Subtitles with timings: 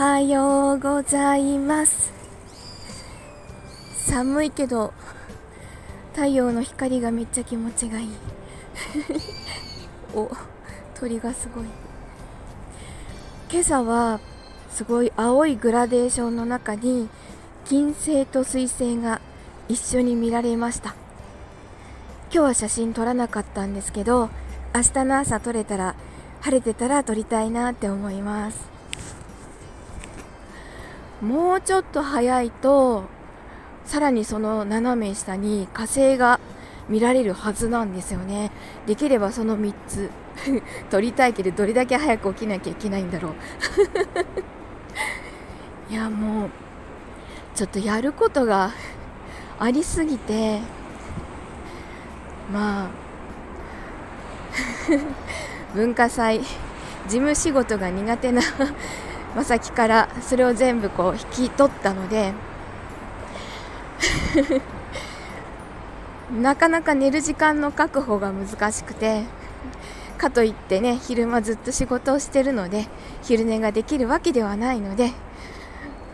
[0.00, 2.10] はようございます。
[3.98, 4.94] 寒いけど
[6.14, 8.08] 太陽の光がめっちゃ気持ちがいい。
[10.16, 10.30] お
[10.94, 11.64] 鳥がすごい。
[13.50, 14.20] 今朝は
[14.70, 17.10] すごい青いグラデーションの中に
[17.66, 19.20] 金星と水星が
[19.68, 20.94] 一緒に見られました。
[22.32, 24.30] 今日は写真撮らなかったんですけど
[24.74, 25.94] 明日の朝撮れたら
[26.40, 28.79] 晴れてたら撮りたいなって思います。
[31.20, 33.04] もうちょっと早いと
[33.84, 36.40] さらにその斜め下に火星が
[36.88, 38.50] 見られるはずなんですよね。
[38.86, 40.10] できればその3つ。
[40.90, 43.32] 撮りたいけどどれだけ早く起きなきゃいけないんだろう。
[45.92, 46.50] いやもう
[47.54, 48.70] ちょっとやることが
[49.58, 50.60] ありすぎて
[52.52, 52.88] まあ
[55.74, 56.46] 文化祭事
[57.08, 58.40] 務仕事が苦手な
[59.34, 62.32] まさきからそれを全部こう引き取ったので
[66.40, 69.24] なかなか寝る時間の確保が難しくて
[70.18, 72.86] かといってね昼間ずっと仕事をしてるので
[73.22, 75.12] 昼寝ができるわけではないので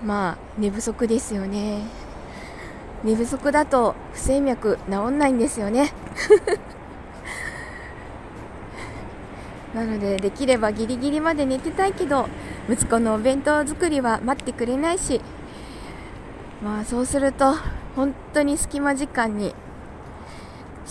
[0.04, 1.82] まあ寝不足ですよね。
[3.04, 5.92] 寝不足だと不整脈治んないんですよね。
[9.76, 12.28] なのでできればギリギリまで寝てたいけど
[12.66, 15.20] 息子のお弁当作りは待ってくれないし
[16.64, 17.54] まあそうすると
[17.94, 19.54] 本当に隙間時間に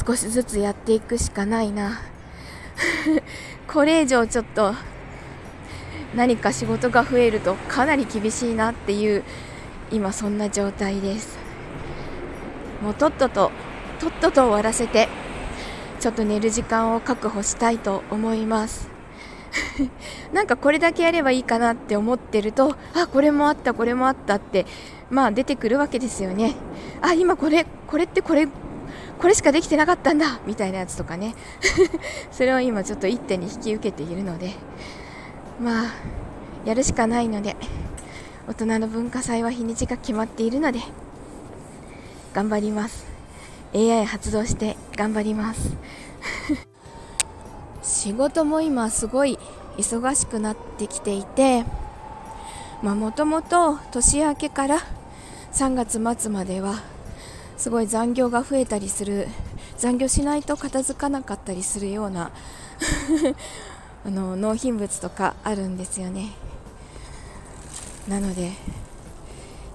[0.06, 2.02] 少しずつやっていくしかないな。
[3.68, 4.76] これ以上ちょっと
[6.16, 9.24] 何か仕事が増えるとかなり厳しいなっていう
[9.92, 11.40] 今そんな状態です。
[12.84, 13.52] もうとっとと
[14.00, 15.10] とっとと終わらせて
[16.06, 18.90] ちょっと寝る時間を確保したいと思います。
[20.34, 24.68] なんかこれだけやればいいかなって思ってるとあこれもあったこれもあったって
[25.10, 26.54] まあ出てくるわけですよね。
[27.02, 28.48] あ今これこれってこれ
[29.20, 31.34] これしかできてなかったんだみたいなやつとかね。
[32.30, 34.52] それを今ちょっと一手に引き受けているので
[35.60, 35.94] まあ
[36.66, 37.56] やるしかないので
[38.48, 40.82] 大人の文化祭は日にちが決まっているので
[42.36, 43.15] 頑張ります。
[43.76, 45.76] AI 発動して頑張ります。
[47.84, 49.38] 仕事も今すごい
[49.78, 51.66] 忙しくなってきていて
[52.82, 54.78] もともと年明けから
[55.52, 56.76] 3月末までは
[57.58, 59.28] すごい残業が増えたりする
[59.78, 62.32] 残業しないと片付かなかったりするような
[64.06, 66.32] あの納品物とかあるんですよね。
[68.08, 68.52] なので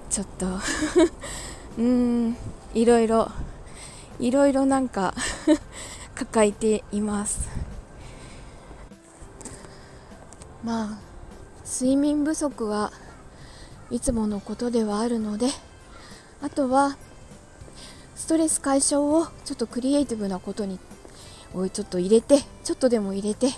[0.08, 0.46] ちょっと
[1.78, 2.36] うーん
[2.74, 3.30] いろいろ
[4.20, 5.14] いろいろなんか
[6.14, 7.48] 抱えています。
[10.62, 10.98] まあ
[11.64, 12.92] 睡眠不足は
[13.90, 15.48] いつものことではあるので
[16.42, 16.96] あとは
[18.14, 20.78] ストレス解消をちょっとクリエイティブなことに
[21.54, 23.48] をちょっと入れてちょっとでも入れて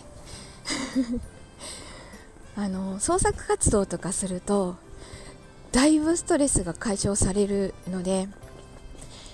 [2.57, 4.77] あの創作活動とかすると
[5.73, 8.29] だいぶストレスが解消されるので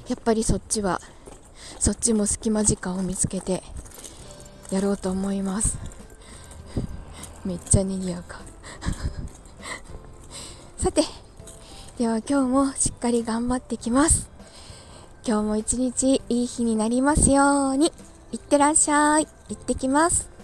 [0.09, 1.00] やっぱりそっちは
[1.78, 3.62] そっちも隙間時間を見つけて
[4.70, 5.78] やろうと思います。
[7.44, 8.41] めっちゃ賑やか。
[10.78, 11.02] さて
[11.97, 14.28] では今日もしっかり頑張ってきます。
[15.26, 17.92] 今日も一日いい日になりますように。
[18.32, 19.26] いってらっしゃい。
[19.48, 20.38] 行ってきます。